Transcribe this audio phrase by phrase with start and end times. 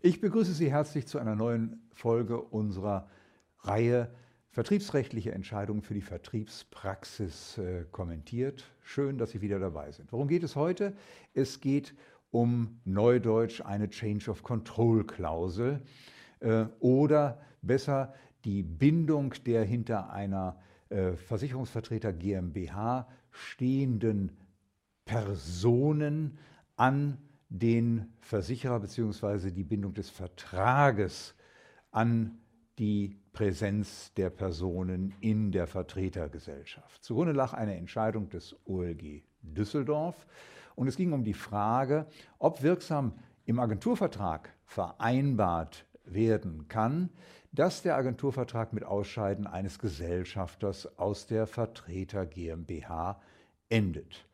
[0.00, 3.08] Ich begrüße Sie herzlich zu einer neuen Folge unserer
[3.62, 4.08] Reihe
[4.52, 8.62] Vertriebsrechtliche Entscheidungen für die Vertriebspraxis äh, kommentiert.
[8.80, 10.12] Schön, dass Sie wieder dabei sind.
[10.12, 10.96] Worum geht es heute?
[11.34, 11.96] Es geht
[12.30, 15.82] um Neudeutsch eine Change of Control Klausel
[16.38, 20.60] äh, oder besser die Bindung der hinter einer
[20.90, 24.30] äh, Versicherungsvertreter GmbH stehenden
[25.04, 26.38] Personen
[26.76, 27.18] an
[27.48, 29.50] den Versicherer bzw.
[29.50, 31.34] die Bindung des Vertrages
[31.90, 32.38] an
[32.78, 37.02] die Präsenz der Personen in der Vertretergesellschaft.
[37.02, 40.26] Zugrunde lag eine Entscheidung des OLG Düsseldorf
[40.74, 42.06] und es ging um die Frage,
[42.38, 47.10] ob wirksam im Agenturvertrag vereinbart werden kann,
[47.52, 53.20] dass der Agenturvertrag mit Ausscheiden eines Gesellschafters aus der Vertreter GmbH
[53.68, 54.27] endet.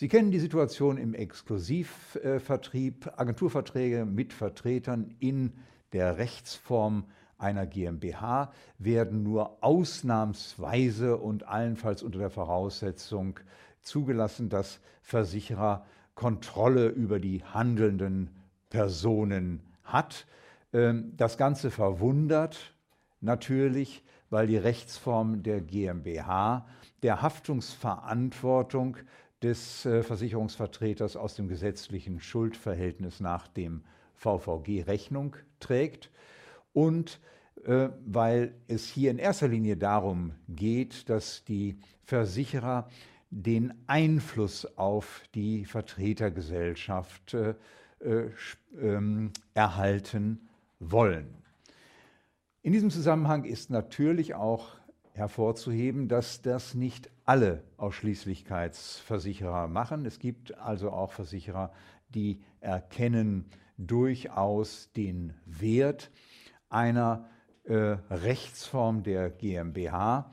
[0.00, 5.52] Sie kennen die Situation im Exklusivvertrieb, Agenturverträge mit Vertretern in
[5.92, 7.04] der Rechtsform
[7.36, 13.40] einer GmbH werden nur ausnahmsweise und allenfalls unter der Voraussetzung
[13.82, 18.30] zugelassen, dass Versicherer Kontrolle über die handelnden
[18.70, 20.26] Personen hat.
[20.72, 22.72] Ähm, das Ganze verwundert
[23.20, 26.66] natürlich, weil die Rechtsform der GmbH
[27.02, 28.96] der Haftungsverantwortung
[29.42, 33.82] des äh, Versicherungsvertreters aus dem gesetzlichen Schuldverhältnis nach dem
[34.14, 36.10] VVG Rechnung trägt
[36.72, 37.20] und
[37.64, 42.88] äh, weil es hier in erster Linie darum geht, dass die Versicherer
[43.30, 47.54] den Einfluss auf die Vertretergesellschaft äh,
[48.80, 50.48] ähm, erhalten
[50.80, 51.40] wollen.
[52.62, 54.79] In diesem Zusammenhang ist natürlich auch
[55.12, 60.06] hervorzuheben, dass das nicht alle Ausschließlichkeitsversicherer machen.
[60.06, 61.72] Es gibt also auch Versicherer,
[62.14, 66.10] die erkennen durchaus den Wert
[66.68, 67.28] einer
[67.64, 67.74] äh,
[68.10, 70.30] Rechtsform der GmbH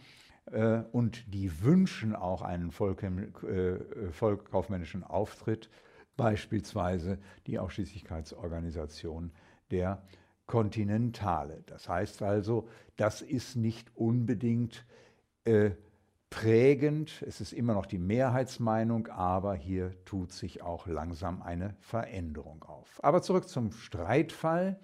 [0.51, 5.69] äh, und die wünschen auch einen äh, vollkaufmännischen Auftritt,
[6.15, 9.31] beispielsweise die Ausschließlichkeitsorganisation
[9.71, 10.01] der
[10.47, 11.63] Kontinentale.
[11.67, 14.85] Das heißt also, das ist nicht unbedingt
[15.43, 15.71] äh,
[16.29, 22.63] prägend, es ist immer noch die Mehrheitsmeinung, aber hier tut sich auch langsam eine Veränderung
[22.63, 22.99] auf.
[23.03, 24.79] Aber zurück zum Streitfall.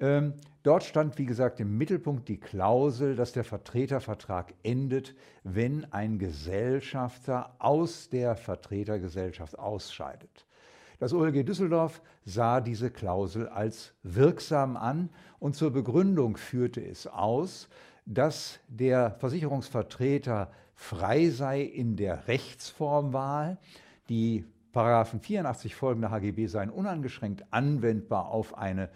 [0.00, 6.18] Ähm, dort stand, wie gesagt, im Mittelpunkt die Klausel, dass der Vertretervertrag endet, wenn ein
[6.18, 10.47] Gesellschafter aus der Vertretergesellschaft ausscheidet.
[10.98, 17.68] Das OLG Düsseldorf sah diese Klausel als wirksam an und zur Begründung führte es aus,
[18.04, 23.58] dass der Versicherungsvertreter frei sei in der Rechtsformwahl.
[24.08, 28.88] Die Paragraphen 84 folgende HGB seien uneingeschränkt anwendbar auf eine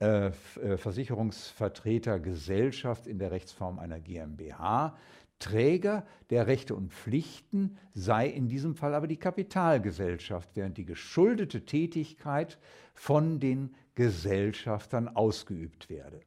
[0.00, 0.32] äh, äh,
[0.76, 4.96] Versicherungsvertretergesellschaft in der Rechtsform einer GmbH.
[5.38, 11.64] Träger der Rechte und Pflichten sei in diesem Fall aber die Kapitalgesellschaft, während die geschuldete
[11.64, 12.58] Tätigkeit
[12.94, 16.20] von den Gesellschaftern ausgeübt werde.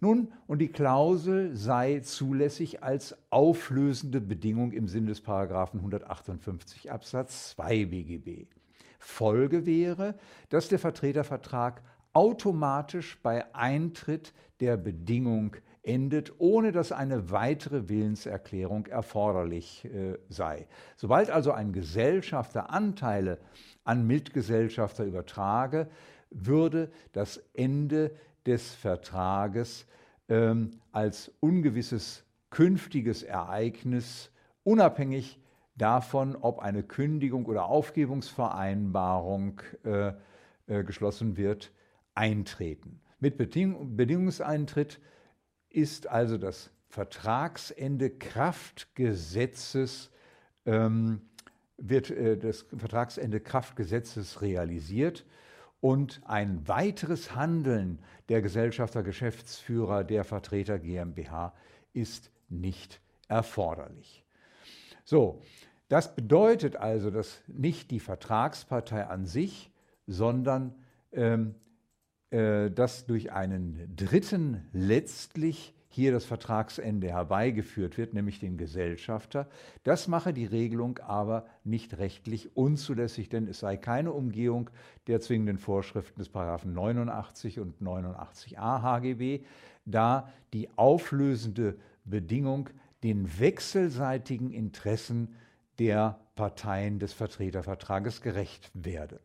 [0.00, 7.50] Nun, und die Klausel sei zulässig als auflösende Bedingung im Sinne des Paragraphen 158 Absatz
[7.52, 8.46] 2 BGB.
[8.98, 10.14] Folge wäre,
[10.50, 11.82] dass der Vertretervertrag
[12.12, 20.66] automatisch bei Eintritt der Bedingung endet, ohne dass eine weitere Willenserklärung erforderlich äh, sei.
[20.96, 23.38] Sobald also ein Gesellschafter Anteile
[23.84, 25.88] an Mitgesellschafter übertrage,
[26.30, 28.10] würde das Ende
[28.44, 29.86] des Vertrages
[30.28, 34.30] ähm, als ungewisses künftiges Ereignis
[34.64, 35.38] unabhängig
[35.76, 40.12] davon, ob eine Kündigung oder Aufgebungsvereinbarung äh,
[40.66, 41.72] äh, geschlossen wird,
[42.14, 43.00] eintreten.
[43.20, 45.00] Mit Beding Bedingungseintritt
[45.76, 50.10] ist also das Vertragsende Kraftgesetzes
[50.64, 51.20] ähm,
[51.76, 55.26] wird äh, das Vertragsende Kraftgesetzes realisiert
[55.80, 57.98] und ein weiteres Handeln
[58.30, 61.52] der Gesellschafter, Geschäftsführer, der Vertreter GmbH
[61.92, 64.24] ist nicht erforderlich.
[65.04, 65.42] So,
[65.88, 69.70] das bedeutet also, dass nicht die Vertragspartei an sich,
[70.06, 70.74] sondern
[71.12, 71.54] ähm,
[72.30, 79.48] äh, dass durch einen Dritten letztlich hier das Vertragsende herbeigeführt wird, nämlich den Gesellschafter.
[79.82, 84.70] Das mache die Regelung aber nicht rechtlich unzulässig, denn es sei keine Umgehung
[85.06, 89.40] der zwingenden Vorschriften des Paragraphen 89 und 89a HGB,
[89.86, 92.68] da die auflösende Bedingung
[93.02, 95.34] den wechselseitigen Interessen
[95.78, 99.20] der Parteien des Vertretervertrages gerecht werde.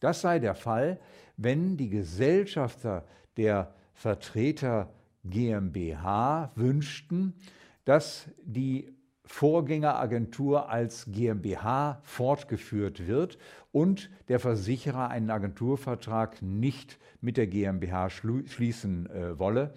[0.00, 0.98] Das sei der Fall,
[1.36, 3.04] wenn die Gesellschafter
[3.36, 4.88] der Vertreter
[5.24, 7.34] GmbH wünschten,
[7.84, 8.94] dass die
[9.26, 13.38] Vorgängeragentur als GmbH fortgeführt wird
[13.72, 19.72] und der Versicherer einen Agenturvertrag nicht mit der GmbH schließen äh, wolle,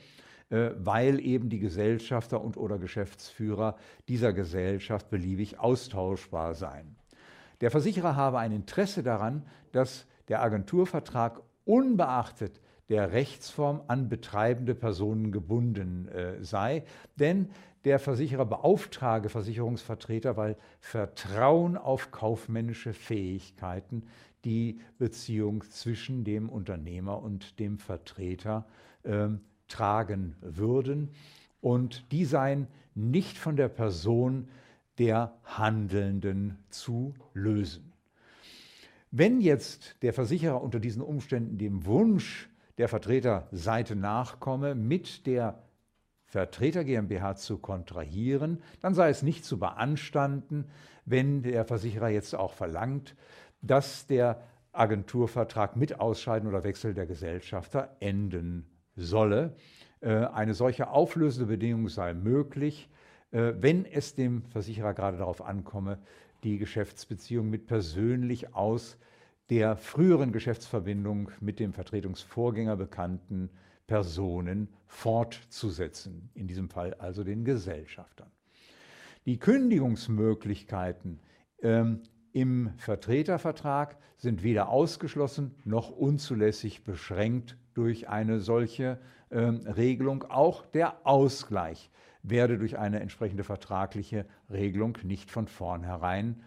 [0.49, 3.77] äh, weil eben die Gesellschafter und oder Geschäftsführer
[4.09, 6.97] dieser Gesellschaft beliebig austauschbar seien.
[7.61, 15.31] Der Versicherer habe ein Interesse daran, dass der Agenturvertrag unbeachtet der Rechtsform an betreibende Personen
[15.31, 16.83] gebunden äh, sei,
[17.19, 17.49] denn
[17.85, 24.03] der Versicherer beauftrage Versicherungsvertreter, weil Vertrauen auf kaufmännische Fähigkeiten
[24.45, 28.65] die Beziehung zwischen dem Unternehmer und dem Vertreter
[29.03, 29.29] äh,
[29.67, 31.11] tragen würden.
[31.61, 34.47] Und die seien nicht von der Person
[34.97, 37.93] der Handelnden zu lösen.
[39.11, 45.63] Wenn jetzt der Versicherer unter diesen Umständen dem Wunsch der Vertreterseite nachkomme, mit der
[46.25, 50.65] Vertreter GmbH zu kontrahieren, dann sei es nicht zu beanstanden,
[51.05, 53.15] wenn der Versicherer jetzt auch verlangt,
[53.61, 54.43] dass der
[54.73, 59.55] Agenturvertrag mit Ausscheiden oder Wechsel der Gesellschafter enden solle.
[60.01, 62.89] Äh, eine solche auflösende Bedingung sei möglich,
[63.31, 65.97] äh, wenn es dem Versicherer gerade darauf ankomme,
[66.43, 68.97] die Geschäftsbeziehung mit persönlich aus
[69.49, 73.49] der früheren Geschäftsverbindung mit dem Vertretungsvorgänger bekannten
[73.87, 78.29] Personen fortzusetzen, in diesem Fall also den Gesellschaftern.
[79.25, 81.19] Die Kündigungsmöglichkeiten
[81.61, 82.03] ähm,
[82.33, 88.99] im Vertretervertrag sind weder ausgeschlossen noch unzulässig beschränkt durch eine solche
[89.31, 90.23] ähm, Regelung.
[90.23, 91.89] Auch der Ausgleich
[92.23, 96.43] werde durch eine entsprechende vertragliche Regelung nicht von vornherein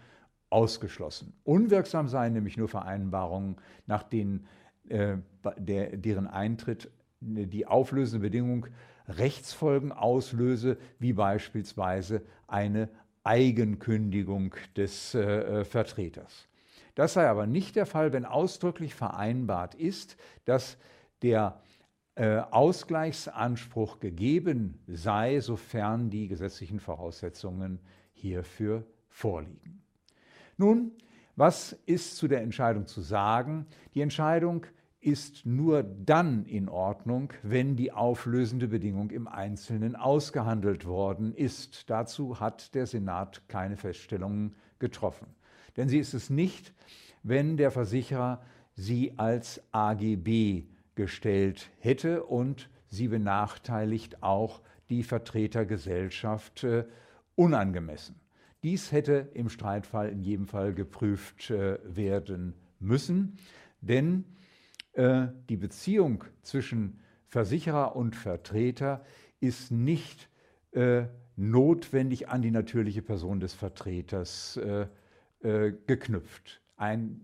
[0.51, 1.33] ausgeschlossen.
[1.43, 3.55] Unwirksam seien nämlich nur Vereinbarungen,
[3.87, 4.45] nach denen
[4.89, 5.17] äh,
[5.57, 8.67] der, deren Eintritt die auflösende Bedingung
[9.07, 12.89] Rechtsfolgen auslöse, wie beispielsweise eine
[13.23, 16.47] Eigenkündigung des äh, Vertreters.
[16.95, 20.77] Das sei aber nicht der Fall, wenn ausdrücklich vereinbart ist, dass
[21.21, 21.61] der
[22.15, 27.79] äh, Ausgleichsanspruch gegeben sei, sofern die gesetzlichen Voraussetzungen
[28.13, 29.81] hierfür vorliegen.
[30.61, 30.91] Nun,
[31.35, 33.65] was ist zu der Entscheidung zu sagen?
[33.95, 34.67] Die Entscheidung
[34.99, 41.89] ist nur dann in Ordnung, wenn die auflösende Bedingung im Einzelnen ausgehandelt worden ist.
[41.89, 45.25] Dazu hat der Senat keine Feststellungen getroffen.
[45.77, 46.75] Denn sie ist es nicht,
[47.23, 48.43] wenn der Versicherer
[48.75, 54.61] sie als AGB gestellt hätte und sie benachteiligt auch
[54.91, 56.85] die Vertretergesellschaft äh,
[57.33, 58.21] unangemessen.
[58.63, 63.37] Dies hätte im Streitfall in jedem Fall geprüft äh, werden müssen,
[63.81, 64.25] denn
[64.93, 69.03] äh, die Beziehung zwischen Versicherer und Vertreter
[69.39, 70.29] ist nicht
[70.71, 71.05] äh,
[71.35, 74.87] notwendig an die natürliche Person des Vertreters äh,
[75.41, 76.61] äh, geknüpft.
[76.75, 77.21] Ein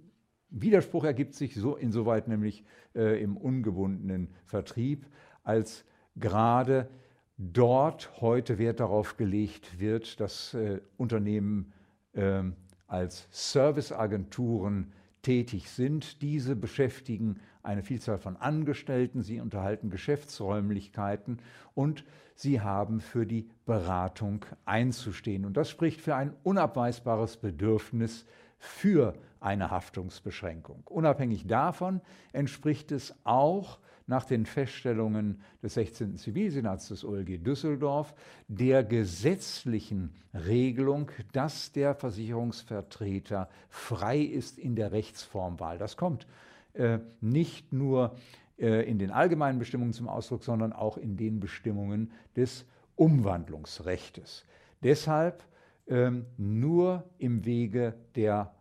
[0.50, 2.64] Widerspruch ergibt sich so insoweit nämlich
[2.96, 5.06] äh, im ungebundenen Vertrieb,
[5.44, 5.86] als
[6.16, 6.90] gerade
[7.38, 11.74] dort heute Wert darauf gelegt wird, dass äh, Unternehmen
[12.14, 12.56] ähm,
[12.88, 14.92] als Serviceagenturen
[15.22, 16.22] tätig sind.
[16.22, 21.40] Diese beschäftigen eine Vielzahl von Angestellten, sie unterhalten Geschäftsräumlichkeiten
[21.76, 25.46] und sie haben für die Beratung einzustehen.
[25.46, 28.26] Und das spricht für ein unabweisbares Bedürfnis
[28.60, 30.84] für eine Haftungsbeschränkung.
[30.86, 32.02] Unabhängig davon
[32.34, 36.18] entspricht es auch nach den Feststellungen des 16.
[36.18, 38.16] Zivilsenats des OLG Düsseldorf
[38.48, 45.78] der gesetzlichen Regelung, dass der Versicherungsvertreter frei ist in der Rechtsformwahl.
[45.78, 46.26] Das kommt
[46.74, 48.16] äh, nicht nur
[48.58, 54.46] äh, in den allgemeinen Bestimmungen zum Ausdruck, sondern auch in den Bestimmungen des Umwandlungsrechtes.
[54.84, 55.44] Deshalb
[55.88, 58.54] ähm, nur im Wege der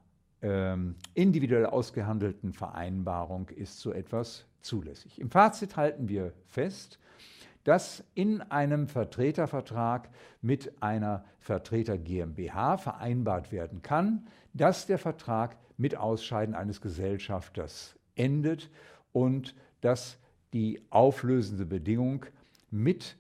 [0.43, 5.21] ähm, individuell ausgehandelten Vereinbarung ist so etwas zulässig.
[5.21, 6.99] Im Fazit halten wir fest,
[7.65, 10.09] dass in einem Vertretervertrag
[10.41, 18.71] mit einer Vertreter GmbH vereinbart werden kann, dass der Vertrag mit Ausscheiden eines Gesellschafters endet
[19.13, 20.19] und dass
[20.53, 22.27] die auflösende Bedingung
[22.71, 23.17] mit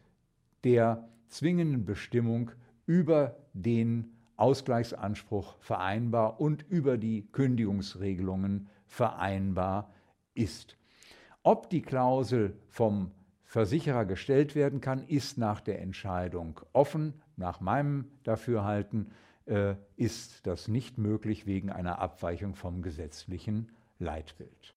[0.62, 2.52] der zwingenden Bestimmung
[2.86, 9.92] über den Ausgleichsanspruch vereinbar und über die Kündigungsregelungen vereinbar
[10.34, 10.76] ist.
[11.42, 13.12] Ob die Klausel vom
[13.44, 17.22] Versicherer gestellt werden kann, ist nach der Entscheidung offen.
[17.36, 19.12] Nach meinem Dafürhalten
[19.46, 24.75] äh, ist das nicht möglich wegen einer Abweichung vom gesetzlichen Leitbild.